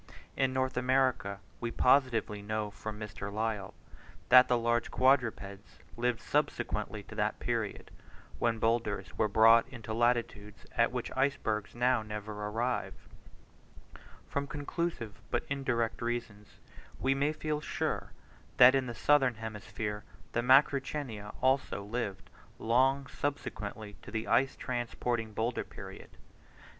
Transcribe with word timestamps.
In 0.35 0.51
North 0.51 0.77
America 0.77 1.39
we 1.59 1.69
positively 1.69 2.41
know 2.41 2.71
from 2.71 2.99
Mr. 2.99 3.31
Lyell, 3.31 3.75
that 4.29 4.47
the 4.47 4.57
large 4.57 4.89
quadrupeds 4.89 5.77
lived 5.95 6.21
subsequently 6.21 7.03
to 7.03 7.13
that 7.13 7.37
period, 7.37 7.91
when 8.39 8.57
boulders 8.57 9.15
were 9.15 9.27
brought 9.27 9.69
into 9.69 9.93
latitudes 9.93 10.65
at 10.75 10.91
which 10.91 11.11
icebergs 11.15 11.75
now 11.75 12.01
never 12.01 12.33
arrive: 12.33 12.95
from 14.27 14.47
conclusive 14.47 15.21
but 15.29 15.45
indirect 15.49 16.01
reasons 16.01 16.57
we 16.99 17.13
may 17.13 17.31
feel 17.31 17.61
sure, 17.61 18.11
that 18.57 18.73
in 18.73 18.87
the 18.87 18.95
southern 18.95 19.35
hemisphere 19.35 20.03
the 20.31 20.41
Macrauchenia, 20.41 21.31
also, 21.41 21.83
lived 21.83 22.31
long 22.57 23.05
subsequently 23.05 23.95
to 24.01 24.09
the 24.09 24.27
ice 24.27 24.55
transporting 24.55 25.31
boulder 25.31 25.63
period. 25.63 26.09